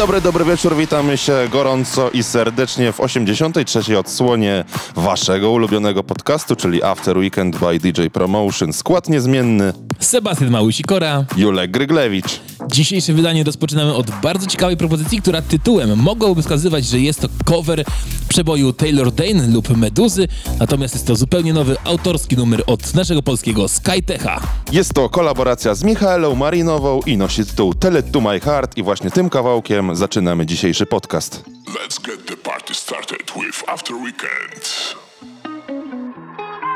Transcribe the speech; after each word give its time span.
Dobry, 0.00 0.20
dobry 0.20 0.44
wieczór, 0.44 0.76
witamy 0.76 1.16
się 1.16 1.32
gorąco 1.52 2.10
i 2.10 2.22
serdecznie 2.22 2.92
w 2.92 3.00
83. 3.00 3.98
odsłonie 3.98 4.64
waszego 4.96 5.50
ulubionego 5.50 6.02
podcastu, 6.02 6.56
czyli 6.56 6.82
After 6.82 7.18
Weekend 7.18 7.58
by 7.58 7.78
DJ 7.78 8.06
Promotion. 8.12 8.72
Skład 8.72 9.08
niezmienny, 9.08 9.72
Sebastian 10.00 10.50
Małysikora. 10.50 11.24
Julek 11.36 11.70
Gryglewicz. 11.70 12.40
Dzisiejsze 12.72 13.12
wydanie 13.12 13.44
rozpoczynamy 13.44 13.94
od 13.94 14.10
bardzo 14.22 14.46
ciekawej 14.46 14.76
propozycji, 14.76 15.20
która 15.20 15.42
tytułem 15.42 15.98
mogłoby 15.98 16.42
wskazywać, 16.42 16.84
że 16.84 17.00
jest 17.00 17.20
to 17.20 17.28
cover 17.44 17.84
przeboju 18.28 18.72
Taylor 18.72 19.12
Dane 19.12 19.46
lub 19.46 19.76
Meduzy, 19.76 20.28
natomiast 20.58 20.94
jest 20.94 21.06
to 21.06 21.16
zupełnie 21.16 21.52
nowy 21.52 21.76
autorski 21.84 22.36
numer 22.36 22.62
od 22.66 22.94
naszego 22.94 23.22
polskiego 23.22 23.68
Skytecha. 23.68 24.40
Jest 24.72 24.94
to 24.94 25.08
kolaboracja 25.08 25.74
z 25.74 25.84
Michaelą 25.84 26.34
Marinową 26.34 27.00
i 27.06 27.16
nosi 27.16 27.44
tytuł 27.44 27.74
Tell 27.74 27.98
It 27.98 28.12
To 28.12 28.20
My 28.20 28.40
Heart 28.40 28.76
i 28.76 28.82
właśnie 28.82 29.10
tym 29.10 29.30
kawałkiem 29.30 29.89
zaczynamy 29.94 30.46
dzisiejszy 30.46 30.86
podcast. 30.86 31.42
Let's 31.66 32.02
get 32.06 32.26
the 32.26 32.36
party 32.36 32.74
started 32.74 33.36
with 33.36 33.64
After 33.68 33.94
Weekend. 33.94 34.94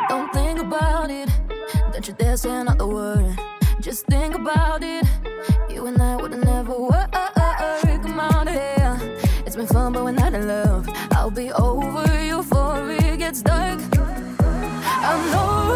Don't 0.08 0.32
think 0.32 0.60
about 0.60 1.10
it. 1.10 1.30
Don't 1.92 2.08
you 2.08 2.14
dare 2.18 2.36
say 2.36 2.50
another 2.50 2.86
word. 2.86 3.36
Just 3.80 4.06
think 4.06 4.34
about 4.34 4.82
it. 4.82 5.04
You 5.70 5.86
and 5.86 5.98
I 5.98 6.22
would 6.22 6.44
never 6.44 6.78
worked. 6.78 7.14
Come 8.02 8.20
out 8.20 8.48
here. 8.48 9.16
It's 9.46 9.56
been 9.56 9.66
fun, 9.66 9.92
but 9.92 10.04
we're 10.04 10.12
not 10.12 10.34
in 10.34 10.46
love. 10.46 10.88
I'll 11.10 11.30
be 11.30 11.52
over 11.52 12.24
you 12.24 12.36
before 12.36 12.90
it 12.90 13.18
gets 13.18 13.42
dark. 13.42 13.80
I 15.06 15.30
know 15.32 15.73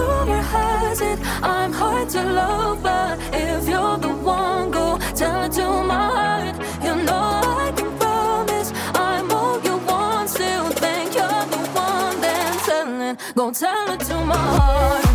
has 0.52 1.00
it 1.00 1.18
I'm 1.42 1.72
hard 1.72 2.08
to 2.10 2.22
love, 2.22 2.82
but 2.82 3.18
if 3.32 3.68
you're 3.68 3.98
the 3.98 4.08
one, 4.08 4.70
go 4.70 4.98
tell 5.14 5.44
it 5.44 5.52
to 5.52 5.66
my 5.92 6.06
heart. 6.16 6.56
You 6.82 6.94
know 7.06 7.24
I 7.64 7.72
can 7.76 7.90
promise 7.98 8.72
I'm 8.94 9.30
all 9.30 9.60
you 9.62 9.76
want. 9.88 10.30
Still 10.30 10.68
think 10.70 11.14
you're 11.14 11.46
the 11.54 11.62
one, 11.74 12.20
then 12.20 12.52
tell 12.66 13.00
it, 13.10 13.16
go 13.34 13.50
tell 13.52 13.92
it 13.92 14.00
to 14.00 14.14
my 14.24 14.36
heart. 14.36 15.07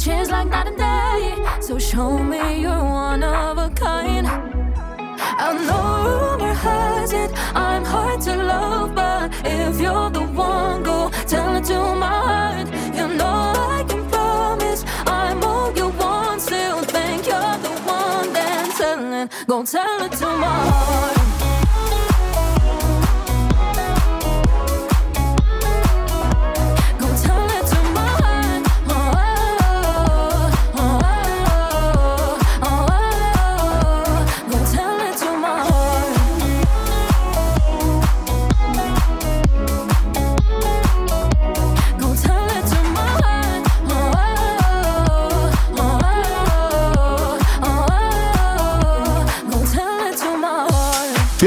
Changed 0.00 0.30
like 0.30 0.48
night 0.48 0.66
and 0.66 0.78
day. 0.78 1.60
So 1.60 1.78
show 1.78 2.16
me 2.18 2.62
you're 2.62 2.84
one 2.84 3.22
of 3.22 3.58
a 3.58 3.68
kind. 3.70 4.26
I 4.26 5.52
know 5.66 6.38
rumor 6.38 6.54
has 6.54 7.12
it 7.12 7.30
I'm 7.54 7.84
hard 7.84 8.20
to 8.22 8.36
love, 8.36 8.94
but 8.94 9.30
if 9.44 9.78
you're 9.78 10.10
the 10.10 10.22
one, 10.22 10.82
go 10.82 11.10
tell 11.26 11.54
it 11.56 11.64
to 11.64 11.94
my 11.94 12.19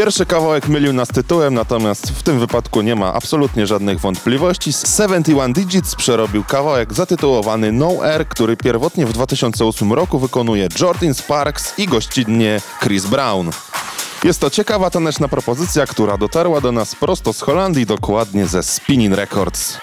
Pierwszy 0.03 0.25
kawałek 0.25 0.67
mylił 0.67 0.93
nas 0.93 1.07
tytułem, 1.07 1.53
natomiast 1.53 2.11
w 2.11 2.23
tym 2.23 2.39
wypadku 2.39 2.81
nie 2.81 2.95
ma 2.95 3.13
absolutnie 3.13 3.67
żadnych 3.67 3.99
wątpliwości. 3.99 4.73
71 4.73 5.53
Digits 5.53 5.95
przerobił 5.95 6.43
kawałek 6.43 6.93
zatytułowany 6.93 7.71
No 7.71 7.89
Air, 8.03 8.27
który 8.27 8.57
pierwotnie 8.57 9.05
w 9.05 9.13
2008 9.13 9.93
roku 9.93 10.19
wykonuje 10.19 10.67
Jordan 10.79 11.13
Sparks 11.13 11.79
i 11.79 11.87
gościnnie 11.87 12.61
Chris 12.81 13.05
Brown. 13.05 13.49
Jest 14.23 14.39
to 14.39 14.49
ciekawa 14.49 14.89
taneczna 14.89 15.27
propozycja, 15.27 15.85
która 15.85 16.17
dotarła 16.17 16.61
do 16.61 16.71
nas 16.71 16.95
prosto 16.95 17.33
z 17.33 17.41
Holandii, 17.41 17.85
dokładnie 17.85 18.47
ze 18.47 18.63
Spinning 18.63 19.15
Records. 19.15 19.77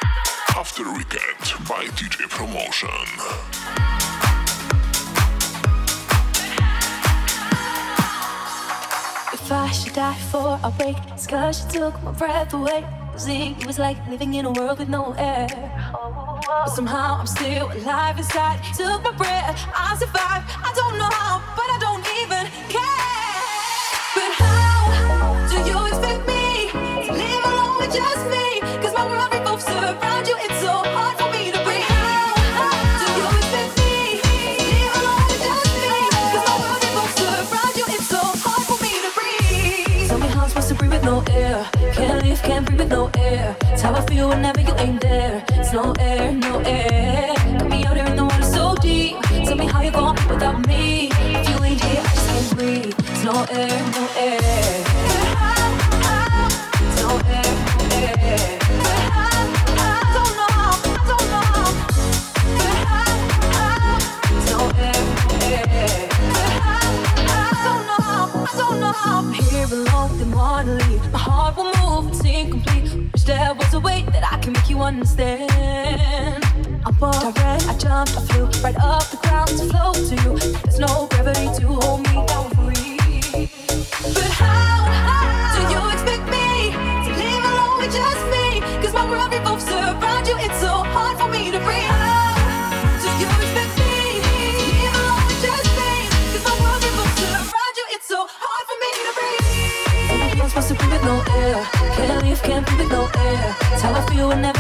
After 0.61 0.87
Weekend 0.87 1.69
by 1.69 1.93
DJ 1.93 2.37
Promotion. 2.37 3.50
I 9.53 9.71
should 9.73 9.95
die 9.95 10.15
before 10.15 10.61
I 10.63 10.73
wake, 10.79 10.97
it's 11.09 11.27
cause 11.27 11.65
you 11.75 11.81
took 11.81 12.03
my 12.05 12.13
breath 12.13 12.55
away. 12.55 12.87
See, 13.17 13.57
it 13.59 13.67
was 13.67 13.79
like 13.79 13.97
living 14.09 14.35
in 14.35 14.45
a 14.47 14.53
world 14.53 14.79
with 14.79 14.89
no 14.89 15.13
air. 15.19 15.49
But 16.47 16.69
somehow 16.69 17.19
I'm 17.19 17.27
still 17.27 17.67
alive 17.73 18.19
inside. 18.19 18.61
Took 18.77 19.03
my 19.03 19.13
breath, 19.13 19.59
I 19.75 19.97
survived. 19.99 20.47
I 20.55 20.73
don't 20.75 20.97
know 20.99 21.11
how, 21.11 21.43
but 21.59 21.67
I 21.67 21.79
don't 21.81 22.07
even 22.23 22.40
understand. 74.91 76.45
I 76.85 76.91
walked, 77.01 77.25
I 77.25 77.31
ran, 77.31 77.61
I 77.69 77.77
jumped, 77.79 78.17
I 78.17 78.21
flew 78.27 78.45
right 78.63 78.77
up 78.77 79.05
the 79.05 79.19
ground 79.23 79.49
to 79.51 79.65
float 79.69 79.95
to 79.95 80.15
you. 80.25 80.39
There's 80.65 80.81
no 80.81 81.10
you 104.21 104.31
ain't 104.33 104.43
there. 104.43 104.60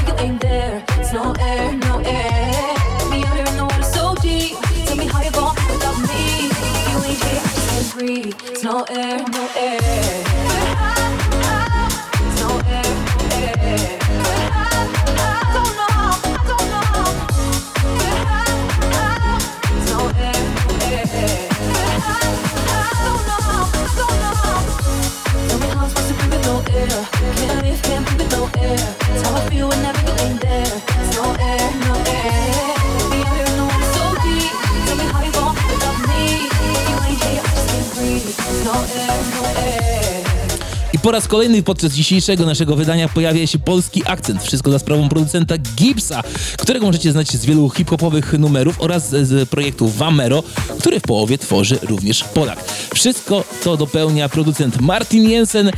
Po 41.03 41.11
raz 41.11 41.29
kolejny 41.29 41.63
podczas 41.63 41.93
dzisiejszego 41.93 42.47
naszego 42.47 42.77
wydania 42.77 43.09
pojawia 43.09 43.47
się 43.47 43.59
polski 43.59 44.03
akcent. 44.07 44.43
Wszystko 44.43 44.71
za 44.71 44.79
sprawą 44.79 45.09
producenta 45.09 45.55
Gipsa, 45.59 46.23
którego 46.59 46.87
możecie 46.87 47.13
znać 47.13 47.31
z 47.31 47.45
wielu 47.45 47.71
hip-hopowych 47.71 48.33
numerów 48.33 48.81
oraz 48.81 49.11
z 49.11 49.49
projektu 49.49 49.89
Vamero, 49.89 50.43
który 50.81 51.01
w 51.01 51.03
połowie 51.03 51.39
tworzy 51.39 51.79
również 51.83 52.25
Polak. 52.25 52.65
Wszystko 52.95 53.45
to 53.65 53.77
dopełnia 53.77 54.29
producent 54.29 54.81
Martin 54.81 55.31
Jensen, 55.31 55.71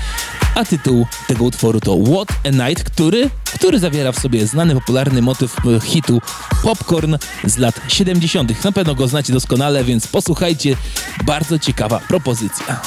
a 0.54 0.64
tytuł 0.64 1.06
tego 1.28 1.44
utworu 1.44 1.80
to 1.80 1.96
What 1.96 2.28
a 2.44 2.68
Night, 2.68 2.84
który, 2.84 3.30
który 3.54 3.78
zawiera 3.78 4.12
w 4.12 4.18
sobie 4.18 4.46
znany, 4.46 4.74
popularny 4.74 5.22
motyw 5.22 5.56
hitu 5.82 6.20
Popcorn 6.62 7.16
z 7.44 7.58
lat 7.58 7.80
70. 7.88 8.64
Na 8.64 8.72
pewno 8.72 8.94
go 8.94 9.08
znacie 9.08 9.32
doskonale, 9.32 9.84
więc 9.84 10.06
posłuchajcie. 10.06 10.76
Bardzo 11.24 11.58
ciekawa 11.58 12.00
propozycja. 12.00 12.80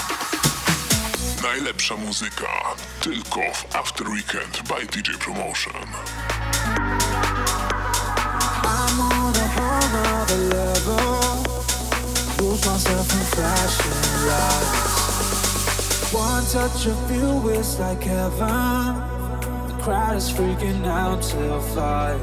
Najlepsza 1.56 1.96
muzyka 1.96 2.76
tylko 3.02 3.40
w 3.54 3.76
After 3.76 4.10
Weekend 4.10 4.62
by 4.68 4.86
DJ 4.88 5.18
Promotion. 5.20 5.74
I'm 8.64 9.00
on 9.00 9.36
a 9.36 9.48
whole 9.48 9.90
nother 9.94 10.38
level. 10.38 11.44
Lose 12.40 12.66
myself 12.66 13.14
in 13.14 13.26
flashing 13.26 14.26
lights. 14.28 14.94
One 16.14 16.46
touch 16.46 16.88
of 16.88 17.12
you 17.12 17.50
is 17.50 17.80
like 17.80 18.04
heaven. 18.04 18.96
The 19.68 19.84
crowd 19.84 20.18
is 20.18 20.32
freaking 20.32 20.86
out 20.86 21.24
till 21.24 21.62
five. 21.62 22.20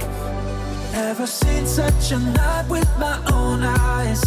Never 0.93 1.27
seen 1.27 1.67
such 1.67 2.13
a 2.13 2.19
night 2.19 2.69
with 2.69 2.99
my 2.99 3.19
own 3.33 3.63
eyes. 3.63 4.23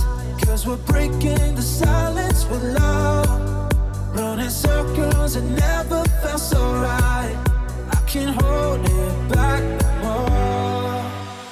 Cause 0.45 0.65
we're 0.65 0.85
breaking 0.87 1.55
the 1.55 1.61
silence 1.61 2.45
with 2.49 2.63
love. 2.63 3.54
Running 4.15 4.49
circles, 4.49 5.35
it 5.35 5.43
never 5.43 6.05
felt 6.23 6.39
so 6.39 6.57
right. 6.75 7.35
I 7.91 8.01
can't 8.07 8.33
hold 8.41 8.79
it 8.79 9.29
back 9.29 9.61
more. 10.01 11.01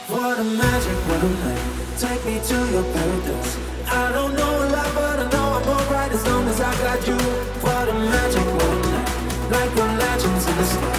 What 0.08 0.40
a 0.40 0.44
magic, 0.46 0.98
what 1.10 1.24
a 1.24 1.30
night. 1.44 1.60
Take 2.00 2.24
me 2.26 2.40
to 2.40 2.56
your 2.72 2.84
paradise. 2.94 3.58
I 3.92 4.12
don't 4.14 4.34
know 4.36 4.54
a 4.64 4.68
lot, 4.70 4.96
but 4.96 5.20
I 5.20 5.30
know 5.30 5.46
I'm 5.58 5.68
alright 5.68 6.12
as 6.14 6.26
long 6.26 6.48
as 6.48 6.62
I 6.62 6.74
got 6.82 7.06
you. 7.06 7.18
What 7.66 7.90
a 7.90 7.94
magic, 7.94 8.46
what 8.46 8.64
a 8.64 8.90
night. 8.92 9.52
Like 9.52 9.76
we're 9.76 9.98
legends 9.98 10.48
in 10.48 10.56
the 10.56 10.64
sky. 10.64 10.93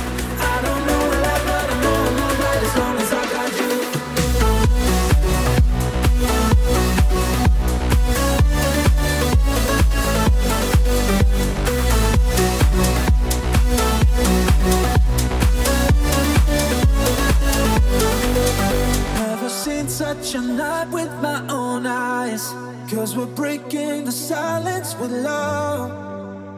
A 20.35 20.41
night 20.41 20.89
with 20.91 21.13
my 21.23 21.47
own 21.49 21.87
eyes. 21.87 22.53
Cause 22.91 23.17
we're 23.17 23.27
breaking 23.27 24.05
the 24.05 24.13
silence 24.13 24.95
with 24.97 25.13
love. 25.13 25.91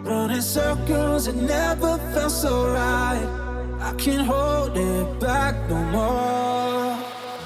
Running 0.05 0.41
circles, 0.41 1.27
it 1.27 1.37
never 1.37 1.99
felt 2.13 2.33
so 2.33 2.69
right. 2.69 3.27
I 3.81 3.93
can't 3.99 4.27
hold 4.27 4.77
it 4.77 5.21
back 5.21 5.55
no 5.69 5.77
more. 5.97 6.97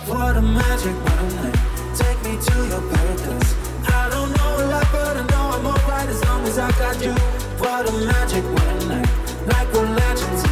What 0.06 0.36
a 0.36 0.42
magic, 0.42 0.94
night. 1.04 1.56
Take 1.96 2.18
me 2.24 2.38
to 2.46 2.56
your 2.68 2.82
paradise. 2.92 3.54
I 3.88 4.08
don't 4.10 4.30
know 4.36 4.52
a 4.62 4.66
lot, 4.72 4.86
but 4.92 5.16
I 5.16 5.26
know 5.32 5.44
I'm 5.56 5.66
alright 5.66 6.08
as 6.08 6.24
long 6.24 6.44
as 6.44 6.58
I 6.58 6.70
got 6.72 7.02
you. 7.02 7.12
What 7.58 7.88
a 7.88 7.92
magic, 8.06 8.44
a 8.44 8.86
night. 8.88 9.08
Like 9.46 9.72
we're 9.72 9.88
legends 9.94 10.49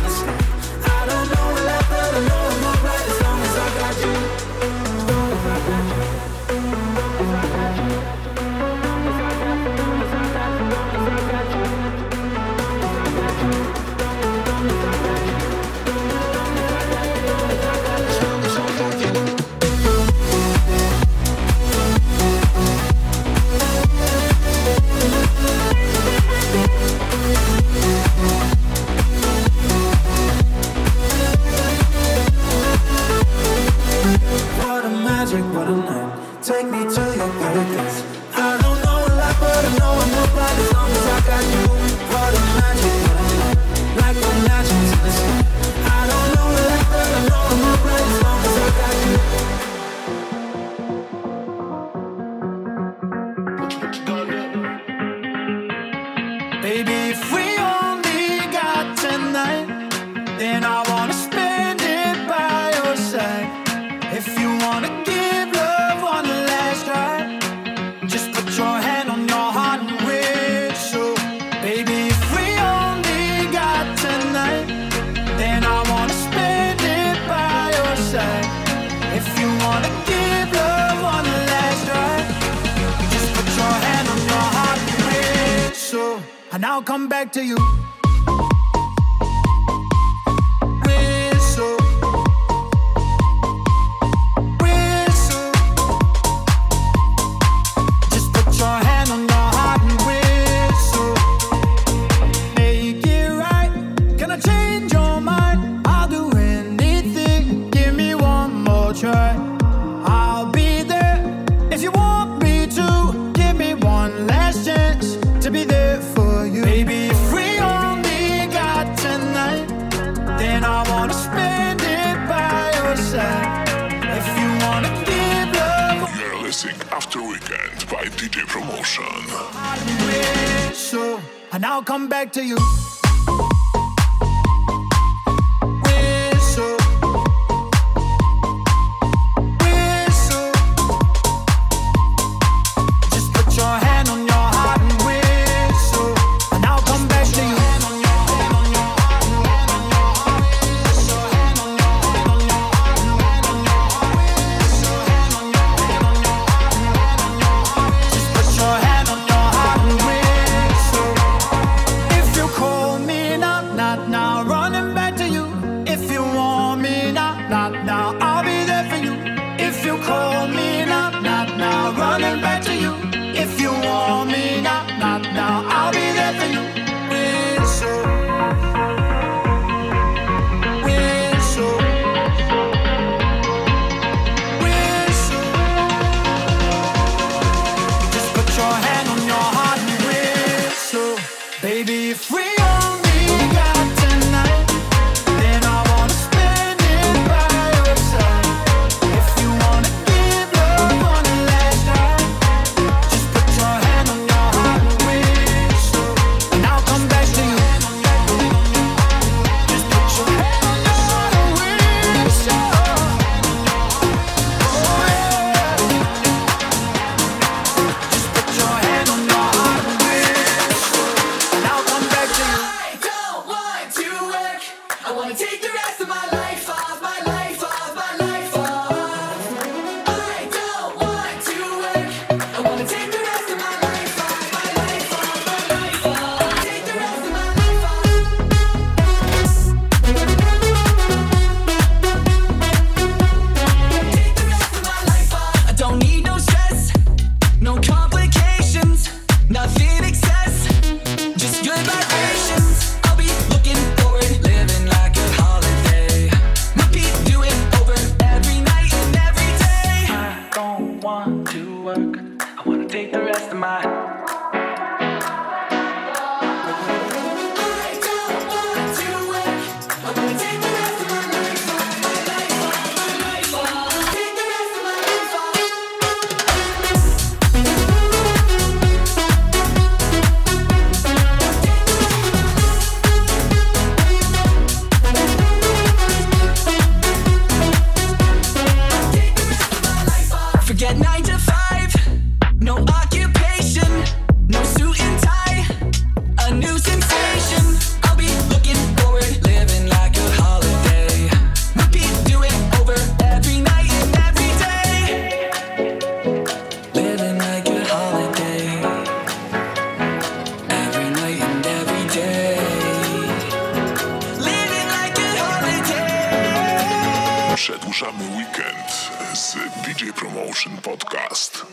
Przedłużamy 317.98 318.36
weekend 318.36 319.10
z 319.34 319.54
DJ 319.86 320.10
Promotion 320.10 320.76
Podcast. 320.82 321.66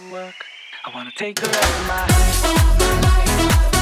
I 0.88 0.92
wanna 0.92 1.12
take 1.12 1.44
of 1.44 1.88
my 1.88 3.75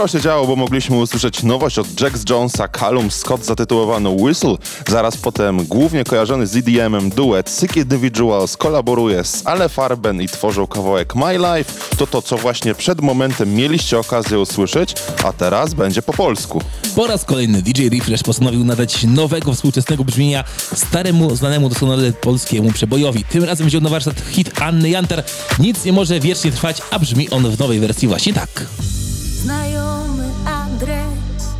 Sporo 0.00 0.12
się 0.12 0.20
działo, 0.20 0.46
bo 0.46 0.56
mogliśmy 0.56 0.96
usłyszeć 0.96 1.42
nowość 1.42 1.78
od 1.78 2.00
Jax 2.00 2.30
Jonesa, 2.30 2.68
Callum 2.68 3.10
Scott 3.10 3.44
zatytułowany 3.44 4.08
Whistle. 4.08 4.56
Zaraz 4.88 5.16
potem 5.16 5.66
głównie 5.66 6.04
kojarzony 6.04 6.46
z 6.46 6.56
EDM-em 6.56 7.10
duet 7.10 7.50
Sick 7.50 7.76
Individuals 7.76 8.56
kolaboruje 8.56 9.24
z 9.24 9.46
Ale 9.46 9.68
Farben 9.68 10.22
i 10.22 10.28
tworzą 10.28 10.66
kawałek 10.66 11.14
My 11.14 11.38
Life. 11.38 11.96
To 11.96 12.06
to, 12.06 12.22
co 12.22 12.36
właśnie 12.36 12.74
przed 12.74 13.00
momentem 13.00 13.54
mieliście 13.54 13.98
okazję 13.98 14.38
usłyszeć, 14.38 14.94
a 15.24 15.32
teraz 15.32 15.74
będzie 15.74 16.02
po 16.02 16.12
polsku. 16.12 16.62
Po 16.96 17.06
raz 17.06 17.24
kolejny 17.24 17.62
DJ 17.62 17.88
Refresh 17.88 18.22
postanowił 18.22 18.64
nadać 18.64 19.04
nowego, 19.04 19.52
współczesnego 19.52 20.04
brzmienia 20.04 20.44
staremu, 20.74 21.36
znanemu 21.36 21.68
doskonale 21.68 22.12
polskiemu 22.12 22.72
przebojowi. 22.72 23.24
Tym 23.24 23.44
razem 23.44 23.66
wziął 23.66 23.80
na 23.80 23.90
warsztat 23.90 24.20
hit 24.30 24.60
Anny 24.60 24.90
Jantar. 24.90 25.24
Nic 25.58 25.84
nie 25.84 25.92
może 25.92 26.20
wiecznie 26.20 26.52
trwać, 26.52 26.82
a 26.90 26.98
brzmi 26.98 27.30
on 27.30 27.50
w 27.50 27.58
nowej 27.58 27.80
wersji 27.80 28.08
właśnie 28.08 28.32
tak. 28.32 28.66
Znajomy 29.42 30.28
adres, 30.46 31.54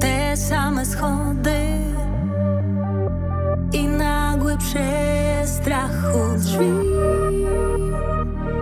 te 0.00 0.36
same 0.36 0.86
schody 0.86 1.78
i 3.72 3.86
nagły 3.86 4.56
przestrach 4.58 6.14
u 6.14 6.38
drzwi. 6.38 6.72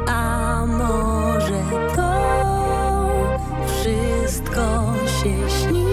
A 0.06 0.66
może 0.66 1.62
to 1.96 2.12
wszystko 3.66 4.92
się 5.06 5.50
śni? 5.50 5.86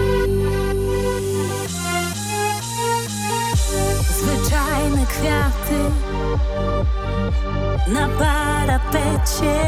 Zwyczajne 4.18 5.06
kwiaty 5.06 5.78
na 7.86 8.08
parapecie. 8.08 9.60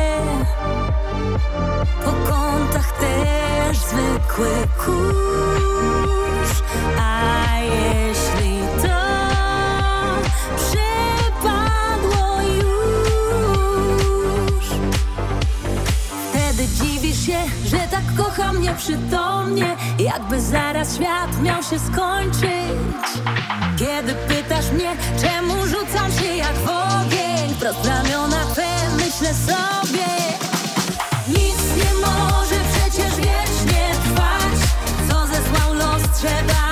Po 2.04 2.12
kątach 2.12 2.92
też 3.00 3.78
zwykły 3.78 4.48
kurz. 4.84 6.62
A 7.00 7.58
jeśli 7.60 8.58
to 8.82 8.98
przypadło 10.56 12.42
już 12.42 14.64
Wtedy 16.30 16.68
dziwisz 16.68 17.26
się, 17.26 17.38
że 17.64 17.78
tak 17.78 18.04
kocha 18.16 18.52
mnie 18.52 18.74
przytomnie. 18.78 19.76
Jakby 19.98 20.40
zaraz 20.40 20.94
świat 20.94 21.42
miał 21.42 21.62
się 21.62 21.78
skończyć. 21.78 23.22
Kiedy 23.78 24.14
pytasz 24.14 24.70
mnie, 24.70 24.96
czemu 25.20 25.66
rzucam 25.66 26.12
się 26.12 26.36
jak 26.36 26.54
w 26.54 26.68
ogień 26.68 27.35
Wprost 27.56 27.86
ramiona 27.86 28.44
myślę 28.96 29.34
sobie. 29.34 30.06
Nic 31.28 31.58
nie 31.76 31.94
może 31.94 32.60
przecież 32.72 33.16
wiecznie 33.16 33.90
trwać. 34.04 34.58
Co 35.10 35.26
zesłał 35.26 35.74
los 35.74 36.02
trzeba 36.18 36.65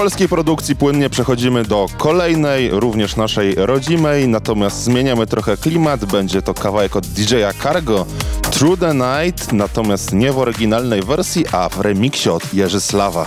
polskiej 0.00 0.28
produkcji 0.28 0.76
płynnie 0.76 1.10
przechodzimy 1.10 1.62
do 1.62 1.86
kolejnej, 1.98 2.70
również 2.70 3.16
naszej 3.16 3.54
rodzimej, 3.54 4.28
natomiast 4.28 4.82
zmieniamy 4.82 5.26
trochę 5.26 5.56
klimat. 5.56 6.04
Będzie 6.04 6.42
to 6.42 6.54
kawałek 6.54 6.96
od 6.96 7.06
DJ-a 7.06 7.52
Cargo, 7.62 8.06
True 8.50 8.76
the 8.76 8.94
Night, 8.94 9.52
natomiast 9.52 10.12
nie 10.12 10.32
w 10.32 10.38
oryginalnej 10.38 11.02
wersji, 11.02 11.44
a 11.52 11.68
w 11.68 11.80
remiksie 11.80 12.30
od 12.30 12.54
Jerzy 12.54 12.80
Slawa. 12.80 13.26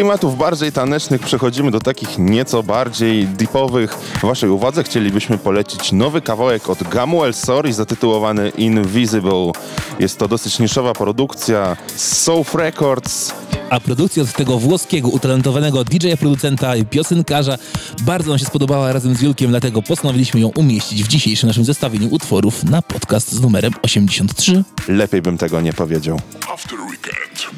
klimatów 0.00 0.38
bardziej 0.38 0.72
tanecznych 0.72 1.20
przechodzimy 1.20 1.70
do 1.70 1.80
takich 1.80 2.18
nieco 2.18 2.62
bardziej 2.62 3.26
deepowych. 3.26 3.98
Waszej 4.22 4.50
uwadze 4.50 4.82
chcielibyśmy 4.82 5.38
polecić 5.38 5.92
nowy 5.92 6.20
kawałek 6.20 6.70
od 6.70 6.82
Gamuel 6.88 7.34
Sori 7.34 7.72
zatytułowany 7.72 8.48
Invisible. 8.48 9.52
Jest 9.98 10.18
to 10.18 10.28
dosyć 10.28 10.58
niszowa 10.58 10.92
produkcja 10.92 11.76
z 11.96 12.18
South 12.18 12.54
Records. 12.54 13.34
A 13.70 13.80
produkcja 13.80 14.22
od 14.22 14.32
tego 14.32 14.58
włoskiego, 14.58 15.08
utalentowanego 15.08 15.84
DJ-a, 15.84 16.16
producenta 16.16 16.76
i 16.76 16.84
piosenkarza 16.84 17.58
bardzo 18.02 18.30
nam 18.30 18.38
się 18.38 18.46
spodobała 18.46 18.92
razem 18.92 19.14
z 19.14 19.22
Julkiem, 19.22 19.50
dlatego 19.50 19.82
postanowiliśmy 19.82 20.40
ją 20.40 20.48
umieścić 20.48 21.04
w 21.04 21.08
dzisiejszym 21.08 21.46
naszym 21.46 21.64
zestawieniu 21.64 22.08
utworów 22.10 22.64
na 22.64 22.82
podcast 22.82 23.32
z 23.32 23.40
numerem 23.40 23.72
83. 23.82 24.64
Lepiej 24.88 25.22
bym 25.22 25.38
tego 25.38 25.60
nie 25.60 25.72
powiedział. 25.72 26.20
After 26.52 26.78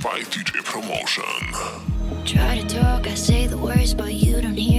by 0.01 0.21
DJ 0.21 0.65
Promotion. 0.65 1.23
Try 2.25 2.61
to 2.61 2.81
talk, 2.81 3.07
I 3.07 3.15
say 3.15 3.47
the 3.47 3.59
words, 3.59 3.93
but 3.95 4.15
you 4.15 4.41
don't 4.41 4.57
hear. 4.57 4.72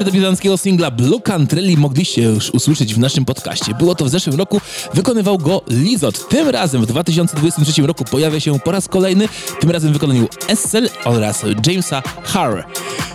Cover 0.00 0.12
debiutanckiego 0.12 0.56
singla 0.56 0.90
Blue 0.90 1.20
Country 1.20 1.76
mogliście 1.76 2.22
już 2.22 2.50
usłyszeć 2.50 2.94
w 2.94 2.98
naszym 2.98 3.24
podcaście. 3.24 3.74
Było 3.74 3.94
to 3.94 4.04
w 4.04 4.08
zeszłym 4.08 4.36
roku, 4.36 4.60
wykonywał 4.94 5.38
go 5.38 5.62
Lizot. 5.68 6.28
Tym 6.28 6.48
razem 6.48 6.82
w 6.82 6.86
2023 6.86 7.82
roku 7.82 8.04
pojawia 8.04 8.40
się 8.40 8.58
po 8.58 8.72
raz 8.72 8.88
kolejny, 8.88 9.28
tym 9.60 9.70
razem 9.70 9.90
w 9.90 9.92
wykonaniu 9.92 10.28
Essel 10.48 10.90
oraz 11.04 11.44
Jamesa 11.66 12.02
Harr. 12.24 12.64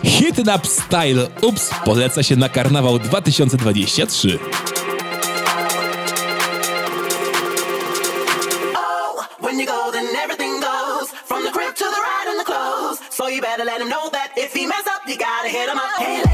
Hit 0.04 0.39
Up 0.39 0.60
Style 0.63 1.28
Ups 1.41 1.69
poleca 1.86 2.24
się 2.24 2.36
na 2.36 2.50
karnawał 2.50 3.00
2023. 3.00 4.39
So 13.10 13.30
you 13.30 13.41
better 13.41 13.63
let 13.63 13.80
him 13.80 13.88
know 13.88 14.10
that 14.10 14.32
if 14.38 14.54
he 14.54 14.67
mess 14.67 14.86
up, 14.88 15.08
you 15.08 15.17
gotta 15.17 15.48
hit 15.48 15.69
him 15.69 15.78
up. 15.78 16.00
Hit 16.00 16.24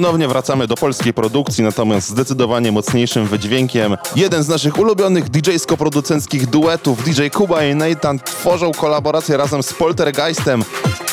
Ponownie 0.00 0.28
wracamy 0.28 0.66
do 0.66 0.74
polskiej 0.74 1.14
produkcji, 1.14 1.64
natomiast 1.64 2.08
zdecydowanie 2.08 2.72
mocniejszym 2.72 3.26
wydźwiękiem. 3.26 3.96
Jeden 4.16 4.42
z 4.42 4.48
naszych 4.48 4.78
ulubionych 4.78 5.30
DJ-sko-producenckich 5.30 6.46
duetów, 6.46 7.04
DJ 7.04 7.28
Kuba 7.32 7.64
i 7.64 7.74
Nathan, 7.74 8.18
tworzą 8.18 8.72
kolaborację 8.72 9.36
razem 9.36 9.62
z 9.62 9.72
Poltergeistem 9.72 10.64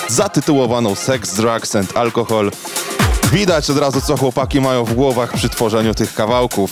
zatytułowaną 0.08 0.96
Sex, 0.96 1.36
Drugs 1.36 1.76
and 1.76 1.98
Alcohol. 1.98 2.52
Widać 3.32 3.70
od 3.70 3.78
razu, 3.78 4.02
co 4.02 4.18
chłopaki 4.18 4.62
mają 4.62 4.86
w 4.86 4.94
głowach 4.94 5.34
przy 5.34 5.50
tworzeniu 5.50 5.94
tych 5.94 6.14
kawałków. 6.14 6.72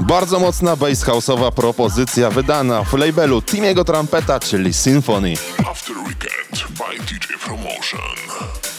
Bardzo 0.00 0.40
mocna 0.40 0.76
bass 0.76 1.04
house'owa 1.04 1.52
propozycja 1.52 2.30
wydana 2.30 2.84
w 2.84 2.92
labelu 2.92 3.42
Timiego 3.42 3.84
Trumpeta, 3.84 4.40
czyli 4.40 4.72
Symphony. 4.72 5.34
After 5.70 5.96
Weekend 5.96 6.78
by 6.78 7.04
DJ 7.04 7.32
Promotion. 7.44 8.71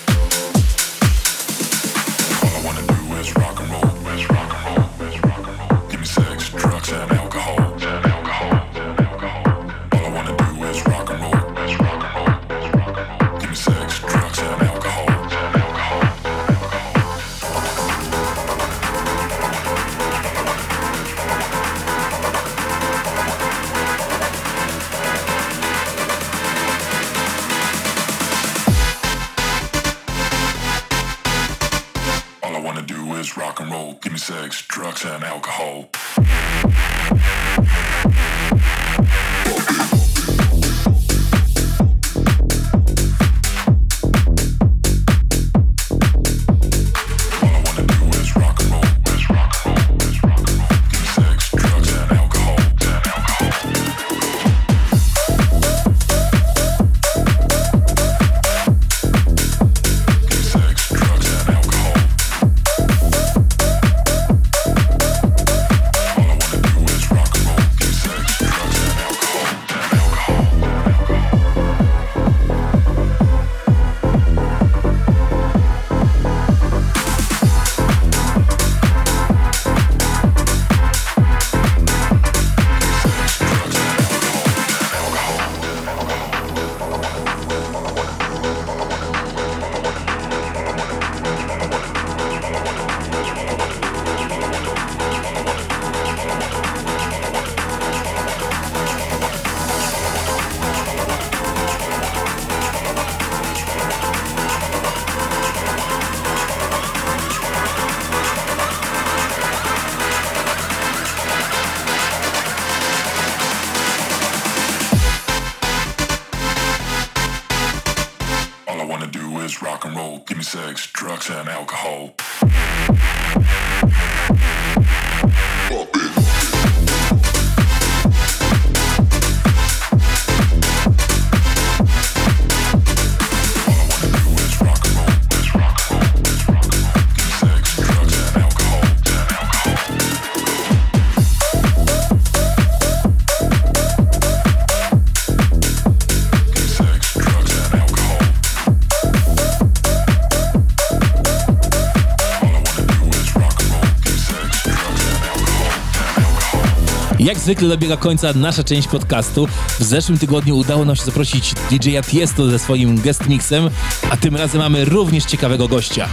Jak 157.33 157.41
zwykle 157.41 157.67
dobiega 157.67 157.97
końca 157.97 158.33
nasza 158.35 158.63
część 158.63 158.87
podcastu. 158.87 159.47
W 159.79 159.83
zeszłym 159.83 160.17
tygodniu 160.17 160.57
udało 160.57 160.85
nam 160.85 160.95
się 160.95 161.03
zaprosić 161.03 161.53
DJ-a 161.71 162.03
Tiesto 162.03 162.47
ze 162.47 162.59
swoim 162.59 162.99
guest 162.99 163.27
mixem, 163.29 163.69
a 164.09 164.17
tym 164.17 164.35
razem 164.35 164.61
mamy 164.61 164.85
również 164.85 165.25
ciekawego 165.25 165.67
gościa. 165.67 166.09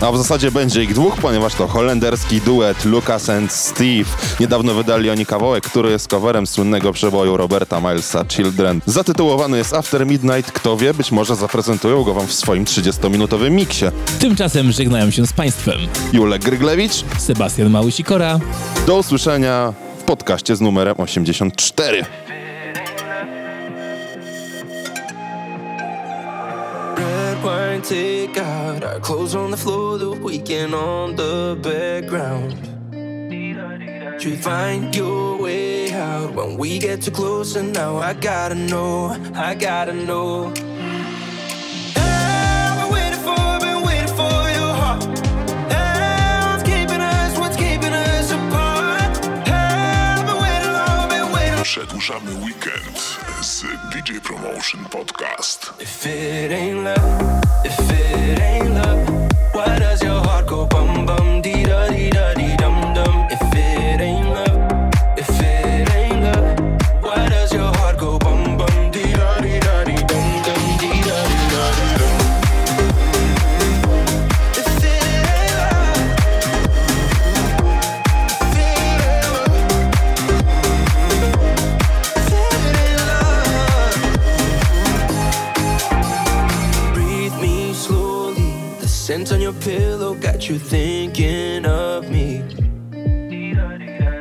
A 0.00 0.12
w 0.12 0.18
zasadzie 0.18 0.50
będzie 0.50 0.82
ich 0.84 0.94
dwóch, 0.94 1.16
ponieważ 1.16 1.54
to 1.54 1.68
holenderski 1.68 2.40
duet 2.40 2.84
Lucas 2.84 3.28
and 3.28 3.52
Steve. 3.52 4.04
Niedawno 4.40 4.74
wydali 4.74 5.10
oni 5.10 5.26
kawałek, 5.26 5.64
który 5.64 5.90
jest 5.90 6.08
coverem 6.08 6.46
słynnego 6.46 6.92
przeboju 6.92 7.36
Roberta 7.36 7.80
Milesa 7.80 8.24
Children. 8.28 8.80
Zatytułowany 8.86 9.58
jest 9.58 9.74
After 9.74 10.06
Midnight. 10.06 10.52
Kto 10.52 10.76
wie, 10.76 10.94
być 10.94 11.12
może 11.12 11.36
zaprezentują 11.36 12.04
go 12.04 12.14
wam 12.14 12.26
w 12.26 12.32
swoim 12.32 12.64
30-minutowym 12.64 13.50
miksie. 13.50 13.84
Tymczasem 14.18 14.72
żegnają 14.72 15.10
się 15.10 15.26
z 15.26 15.32
Państwem 15.32 15.78
Julek 16.12 16.44
Gryglewicz, 16.44 17.04
Sebastian 17.18 17.70
Małysikora. 17.70 18.40
do 18.86 18.98
usłyszenia 18.98 19.72
w 20.02 20.04
podcaście 20.04 20.56
z 20.56 20.60
numerem 20.60 20.94
84. 20.98 22.04
Red 26.96 27.38
wine 27.42 27.82
take 27.82 28.38
out, 28.40 28.84
our 28.84 29.00
clothes 29.00 29.34
on 29.34 29.50
the 29.50 29.56
floor, 29.56 29.98
the 29.98 30.20
weekend 30.24 30.74
on 30.74 31.16
the 31.16 31.56
background. 31.56 32.54
Find 34.40 34.96
your 34.96 35.42
way 35.42 35.92
out 35.92 36.34
when 36.34 36.58
we 36.58 36.78
get 36.78 37.04
too 37.04 37.12
close, 37.12 37.60
and 37.60 37.72
now 37.74 37.98
I 37.98 38.14
gotta 38.14 38.54
know, 38.54 39.16
I 39.34 39.54
gotta 39.54 39.92
know. 39.92 40.52
For 43.24 43.71
Przedłużamy 51.72 52.30
weekend 52.34 53.18
z 53.42 53.62
DJ 53.92 54.12
Promotion 54.22 54.84
Podcast. 54.84 55.72
If 55.80 56.08
it 56.08 56.52
ain't 56.52 56.84
love, 56.84 57.40
if 57.64 57.82
it 57.92 58.40
ain't 58.40 58.74
love, 58.74 59.10
why 59.54 59.78
does 59.78 60.02
your 60.02 60.22
heart 60.26 60.46
go 60.46 60.66
bum 60.66 61.06
bum 61.06 61.42
dee 61.42 61.51
pillow 89.64 90.14
got 90.14 90.48
you 90.48 90.58
thinking 90.58 91.64
of 91.64 92.10
me. 92.10 92.42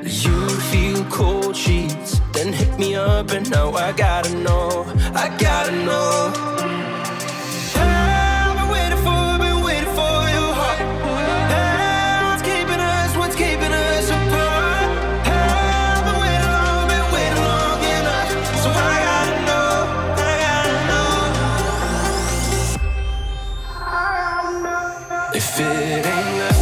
You 0.04 0.50
feel 0.70 1.04
cold 1.06 1.56
sheets, 1.56 2.22
then 2.34 2.54
hit 2.54 2.78
me 2.78 2.96
up, 2.96 3.32
and 3.32 3.50
now 3.50 3.72
I 3.72 3.92
gotta 3.92 4.36
know. 4.36 4.86
I 5.16 5.36
gotta 5.40 5.72
know. 5.72 6.51
If 25.34 25.60
it 25.62 26.06
ain't 26.06 26.06
love, 26.06 26.61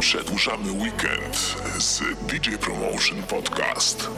Przedłużamy 0.00 0.72
weekend 0.72 1.56
z 1.78 2.00
DJ 2.28 2.50
Promotion 2.60 3.22
Podcast. 3.22 4.08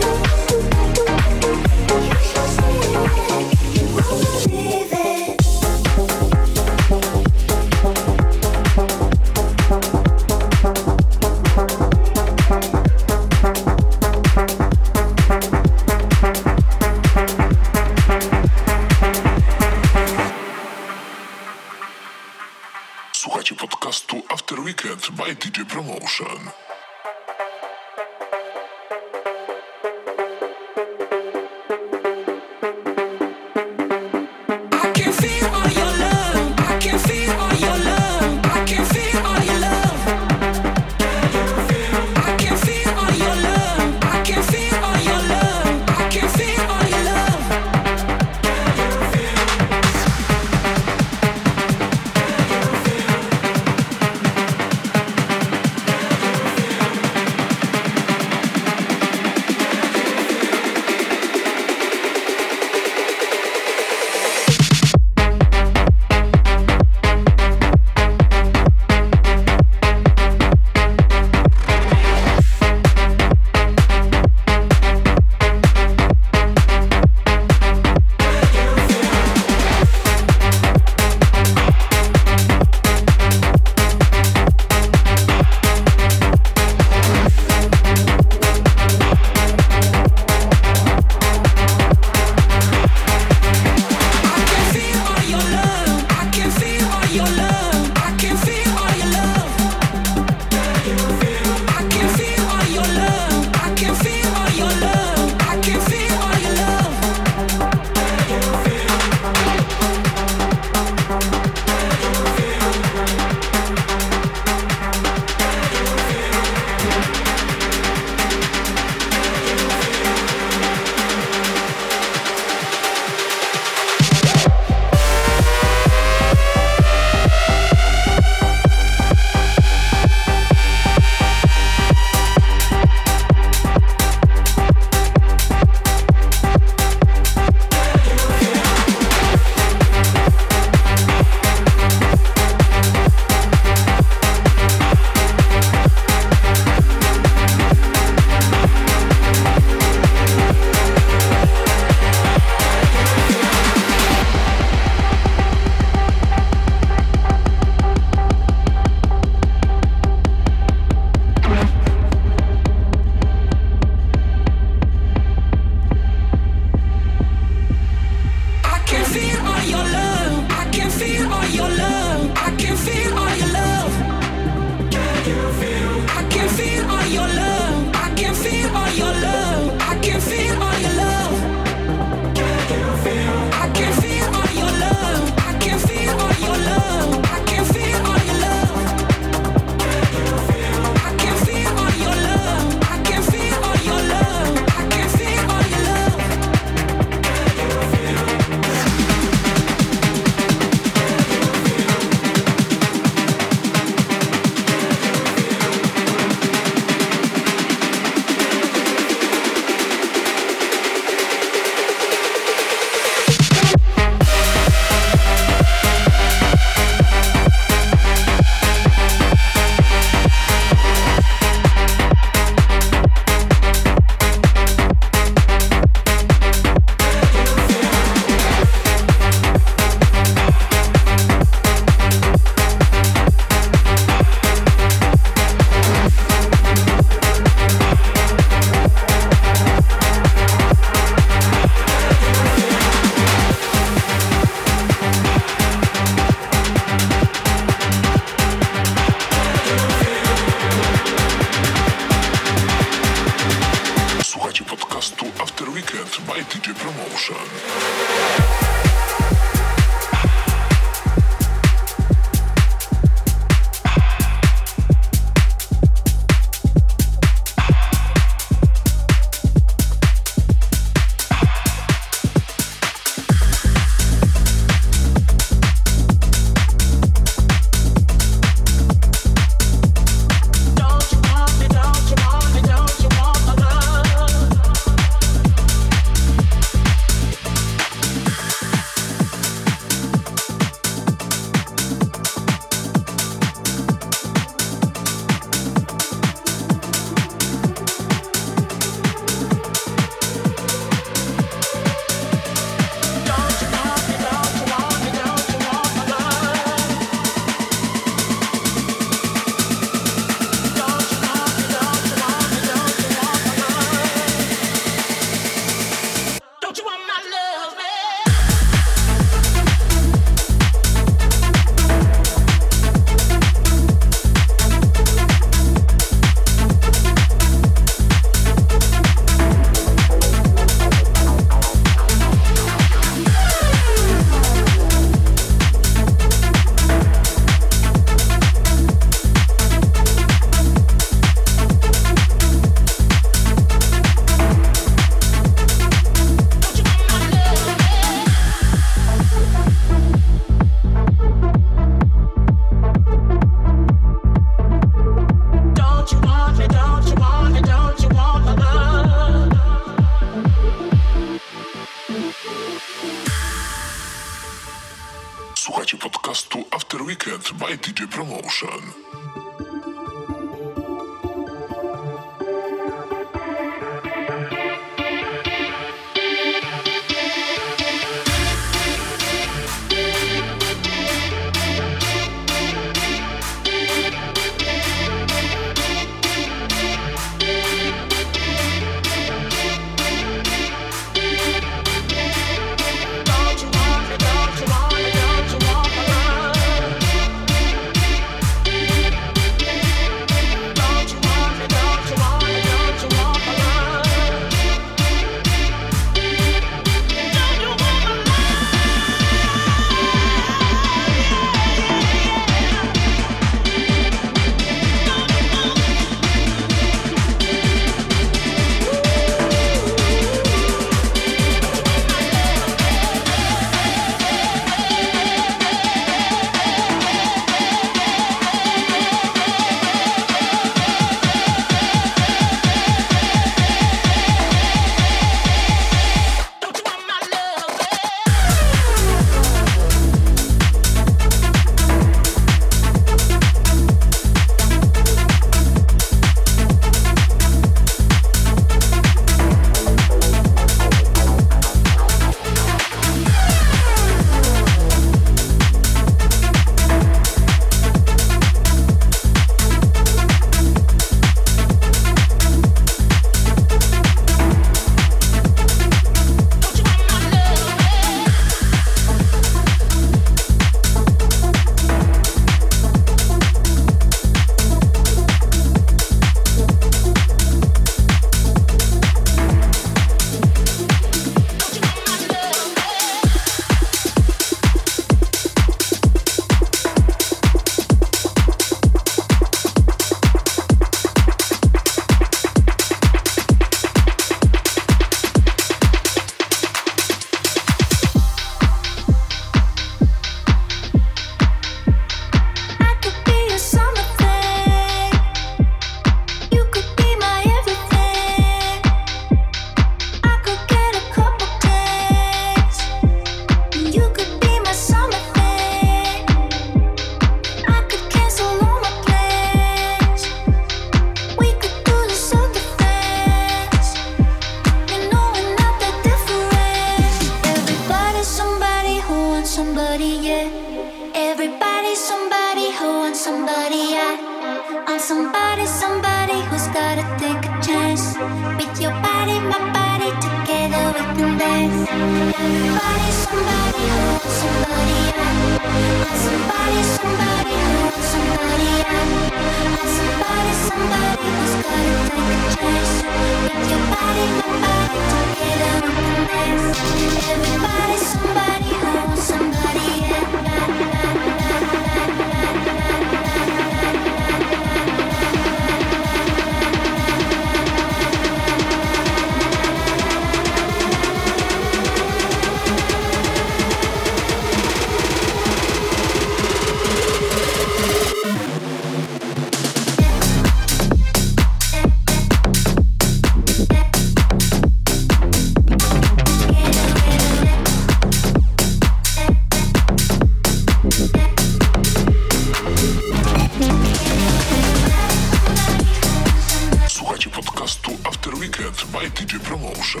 After 598.04 598.30
Weekend 598.36 598.74
by 598.92 599.04
DJ 599.06 599.42
Promotion. 599.42 600.00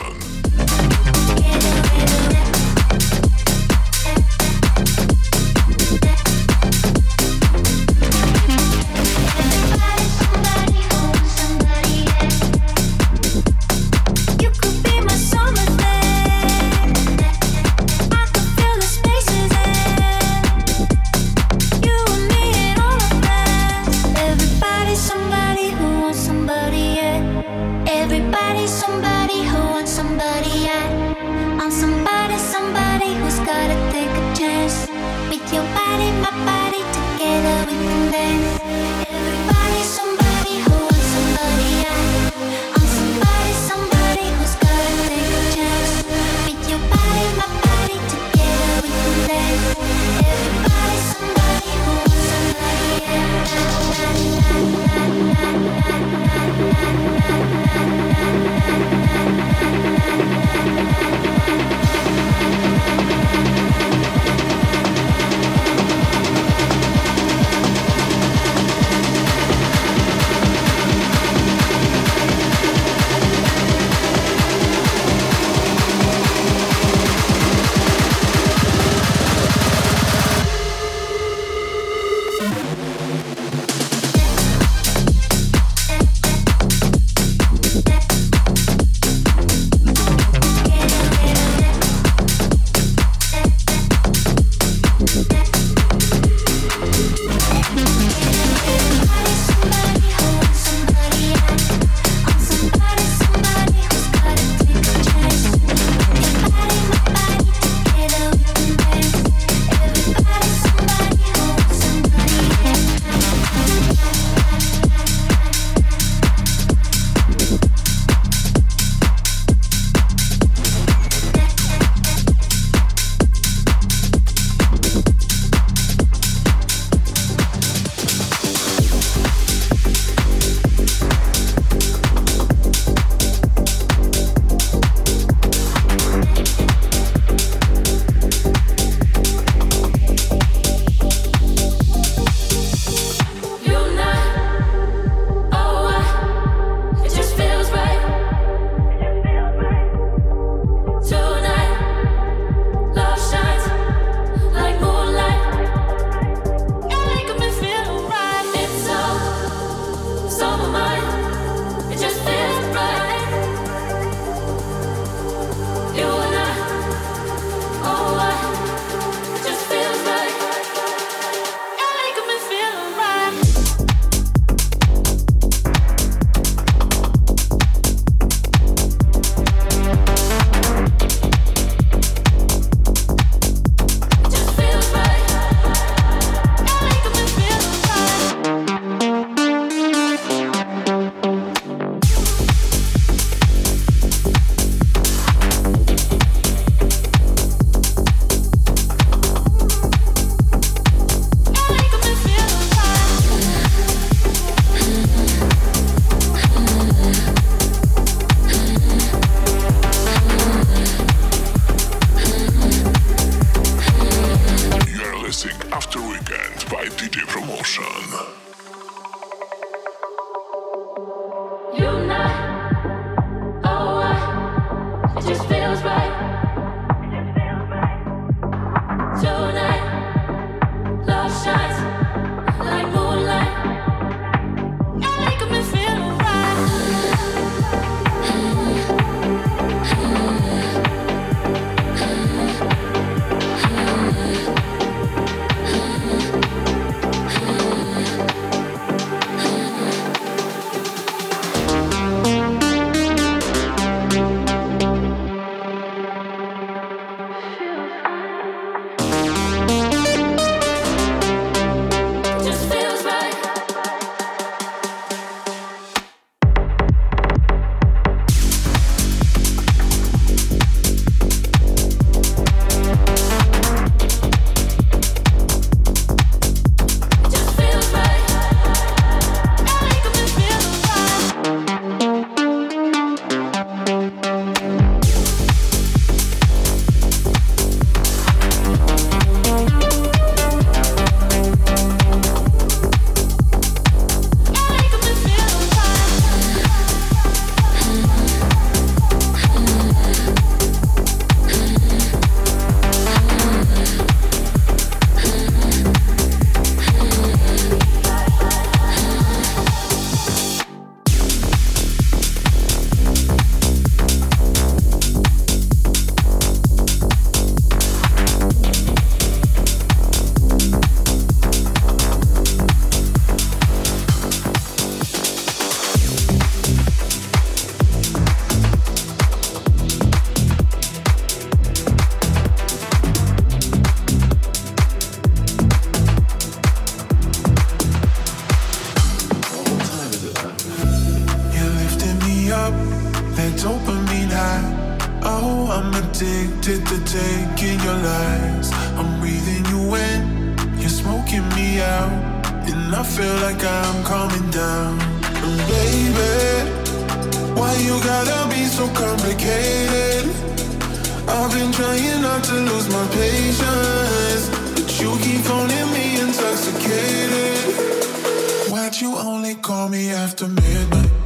you 369.00 369.16
only 369.16 369.54
call 369.54 369.88
me 369.88 370.10
after 370.10 370.46
midnight? 370.46 371.19